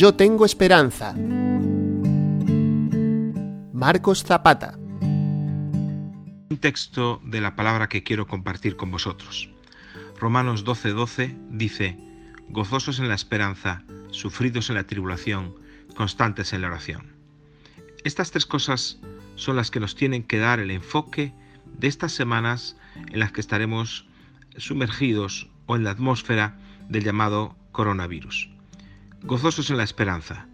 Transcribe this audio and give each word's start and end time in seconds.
Yo 0.00 0.14
tengo 0.14 0.46
esperanza. 0.46 1.14
Marcos 3.74 4.24
Zapata. 4.24 4.78
Un 6.48 6.56
texto 6.58 7.20
de 7.22 7.42
la 7.42 7.54
palabra 7.54 7.90
que 7.90 8.02
quiero 8.02 8.26
compartir 8.26 8.78
con 8.78 8.90
vosotros. 8.90 9.50
Romanos 10.18 10.64
12:12 10.64 10.94
12 10.94 11.36
dice, 11.50 11.98
gozosos 12.48 12.98
en 12.98 13.08
la 13.08 13.14
esperanza, 13.14 13.82
sufridos 14.10 14.70
en 14.70 14.76
la 14.76 14.84
tribulación, 14.84 15.54
constantes 15.94 16.54
en 16.54 16.62
la 16.62 16.68
oración. 16.68 17.12
Estas 18.02 18.30
tres 18.30 18.46
cosas 18.46 19.00
son 19.34 19.56
las 19.56 19.70
que 19.70 19.80
nos 19.80 19.96
tienen 19.96 20.22
que 20.22 20.38
dar 20.38 20.60
el 20.60 20.70
enfoque 20.70 21.34
de 21.78 21.88
estas 21.88 22.12
semanas 22.12 22.74
en 23.12 23.20
las 23.20 23.32
que 23.32 23.42
estaremos 23.42 24.06
sumergidos 24.56 25.50
o 25.66 25.76
en 25.76 25.84
la 25.84 25.90
atmósfera 25.90 26.56
del 26.88 27.04
llamado 27.04 27.54
coronavirus. 27.72 28.59
Gozosos 29.22 29.70
en 29.70 29.76
la 29.76 29.84
esperanza, 29.84 30.48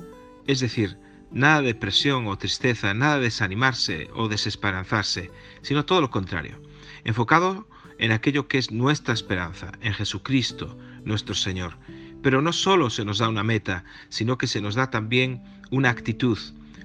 es 0.47 0.61
decir, 0.61 0.99
nada 1.31 1.61
de 1.61 1.69
depresión 1.69 2.27
o 2.27 2.37
tristeza, 2.37 2.95
nada 2.95 3.17
de 3.17 3.25
desanimarse 3.25 4.11
o 4.15 4.29
desesperanzarse, 4.29 5.31
sino 5.63 5.85
todo 5.85 6.01
lo 6.01 6.11
contrario, 6.11 6.61
enfocado 7.05 7.69
en 7.99 8.11
aquello 8.11 8.49
que 8.49 8.59
es 8.59 8.73
nuestra 8.73 9.15
esperanza, 9.15 9.73
en 9.81 9.95
Jesucristo, 9.95 10.77
nuestro 11.05 11.35
Señor. 11.35 11.79
Pero 12.23 12.43
no 12.43 12.53
solo 12.53 12.91
se 12.91 13.05
nos 13.05 13.19
da 13.19 13.29
una 13.29 13.45
meta, 13.45 13.85
sino 14.09 14.37
que 14.37 14.49
se 14.49 14.61
nos 14.61 14.75
da 14.75 14.91
también 14.91 15.43
una 15.71 15.91
actitud, 15.91 16.39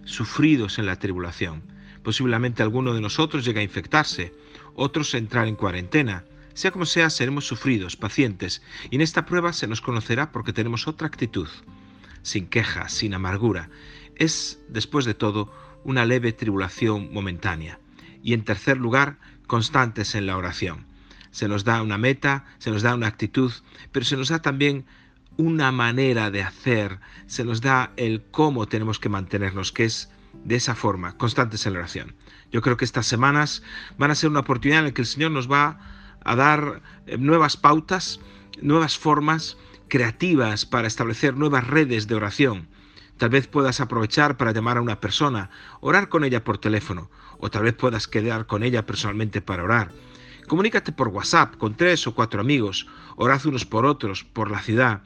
sufridos 0.06 0.78
en 0.78 0.86
la 0.86 0.98
tribulación. 0.98 1.64
Posiblemente 2.04 2.64
alguno 2.64 2.94
de 2.94 3.02
nosotros 3.02 3.44
llegue 3.44 3.60
a 3.60 3.64
infectarse, 3.64 4.34
otros 4.76 5.14
a 5.14 5.18
entrar 5.18 5.48
en 5.48 5.56
cuarentena. 5.56 6.26
Sea 6.54 6.72
como 6.72 6.86
sea, 6.86 7.10
seremos 7.10 7.48
sufridos, 7.48 7.96
pacientes, 7.96 8.62
y 8.90 8.96
en 8.96 9.02
esta 9.02 9.26
prueba 9.26 9.54
se 9.54 9.68
nos 9.68 9.82
conocerá 9.82 10.32
porque 10.32 10.54
tenemos 10.54 10.88
otra 10.88 11.08
actitud, 11.08 11.48
sin 12.22 12.48
queja, 12.48 12.90
sin 12.90 13.14
amargura. 13.14 13.70
Es, 14.16 14.60
después 14.68 15.06
de 15.06 15.14
todo, 15.14 15.54
una 15.84 16.06
leve 16.06 16.34
tribulación 16.34 17.12
momentánea. 17.14 17.80
Y 18.24 18.34
en 18.34 18.44
tercer 18.44 18.78
lugar, 18.78 19.18
constantes 19.48 20.16
en 20.16 20.28
la 20.28 20.38
oración. 20.38 20.86
Se 21.32 21.48
nos 21.48 21.64
da 21.64 21.82
una 21.82 21.98
meta, 21.98 22.46
se 22.60 22.72
nos 22.72 22.82
da 22.82 22.94
una 22.94 23.08
actitud, 23.08 23.52
pero 23.92 24.06
se 24.06 24.18
nos 24.18 24.30
da 24.30 24.42
también 24.42 24.86
una 25.38 25.72
manera 25.72 26.30
de 26.30 26.44
hacer, 26.44 27.00
se 27.26 27.44
nos 27.44 27.62
da 27.62 27.94
el 27.96 28.24
cómo 28.32 28.68
tenemos 28.68 29.00
que 29.00 29.10
mantenernos, 29.10 29.72
que 29.72 29.86
es 29.86 30.12
de 30.44 30.56
esa 30.56 30.76
forma, 30.76 31.18
constantes 31.18 31.66
en 31.66 31.74
la 31.74 31.80
oración. 31.80 32.16
Yo 32.52 32.62
creo 32.62 32.78
que 32.78 32.86
estas 32.86 33.08
semanas 33.08 33.64
van 33.98 34.12
a 34.12 34.16
ser 34.16 34.30
una 34.30 34.42
oportunidad 34.42 34.80
en 34.80 34.86
la 34.86 34.92
que 34.92 35.02
el 35.02 35.08
Señor 35.08 35.32
nos 35.32 35.50
va 35.50 35.66
a 35.66 36.01
dar 36.24 36.82
eh, 37.06 37.18
nuevas 37.18 37.58
pautas, 37.58 38.20
nuevas 38.62 38.98
formas 38.98 39.58
creativas 39.88 40.66
para 40.66 40.88
establecer 40.88 41.36
nuevas 41.36 41.68
redes 41.68 42.08
de 42.08 42.16
oración. 42.16 42.68
Tal 43.18 43.30
vez 43.30 43.48
puedas 43.48 43.82
aprovechar 43.82 44.38
para 44.38 44.52
llamar 44.52 44.78
a 44.78 44.82
una 44.82 45.00
persona, 45.00 45.50
orar 45.80 46.10
con 46.10 46.24
ella 46.24 46.44
por 46.44 46.58
teléfono, 46.58 47.12
o 47.40 47.52
tal 47.52 47.64
vez 47.64 47.74
puedas 47.74 48.08
quedar 48.08 48.48
con 48.48 48.64
ella 48.64 48.86
personalmente 48.86 49.42
para 49.42 49.64
orar. 49.64 49.92
Comunícate 50.48 50.92
por 50.92 51.10
WhatsApp 51.10 51.56
con 51.58 51.76
tres 51.76 52.08
o 52.08 52.16
cuatro 52.16 52.42
amigos, 52.42 52.88
orad 53.16 53.46
unos 53.46 53.66
por 53.66 53.86
otros, 53.86 54.24
por 54.24 54.50
la 54.50 54.62
ciudad. 54.62 55.02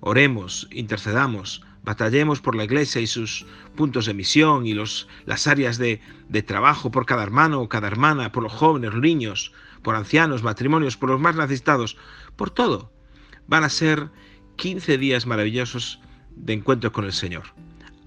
Oremos, 0.00 0.68
intercedamos, 0.70 1.64
batallemos 1.86 2.40
por 2.40 2.56
la 2.56 2.64
iglesia 2.64 3.00
y 3.00 3.06
sus 3.06 3.46
puntos 3.76 4.06
de 4.06 4.14
misión 4.14 4.66
y 4.66 4.74
los, 4.74 5.08
las 5.24 5.46
áreas 5.46 5.78
de, 5.78 6.00
de 6.28 6.42
trabajo 6.42 6.90
por 6.90 7.06
cada 7.06 7.22
hermano 7.22 7.62
o 7.62 7.68
cada 7.68 7.86
hermana, 7.86 8.32
por 8.32 8.42
los 8.42 8.52
jóvenes, 8.52 8.92
los 8.92 9.00
niños, 9.00 9.52
por 9.82 9.94
ancianos, 9.94 10.42
matrimonios, 10.42 10.96
por 10.96 11.10
los 11.10 11.20
más 11.20 11.36
necesitados, 11.36 11.96
por 12.34 12.50
todo. 12.50 12.92
Van 13.46 13.62
a 13.62 13.68
ser 13.68 14.10
15 14.56 14.98
días 14.98 15.26
maravillosos 15.26 16.00
de 16.32 16.54
encuentro 16.54 16.92
con 16.92 17.04
el 17.04 17.12
Señor. 17.12 17.44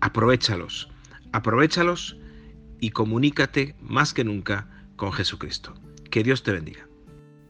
Aprovechalos, 0.01 0.89
aprovechalos 1.31 2.17
y 2.81 2.89
comunícate 2.89 3.75
más 3.79 4.13
que 4.13 4.25
nunca 4.25 4.67
con 4.97 5.13
Jesucristo. 5.13 5.73
Que 6.11 6.21
Dios 6.21 6.43
te 6.43 6.51
bendiga. 6.51 6.85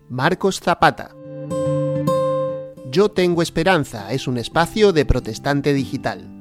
Marcos 0.10 0.60
Zapata. 0.60 1.19
Yo 2.92 3.10
tengo 3.10 3.44
esperanza 3.44 4.12
es 4.12 4.28
un 4.28 4.40
espacio 4.40 4.92
de 4.94 5.06
protestante 5.06 5.74
digital. 5.74 6.39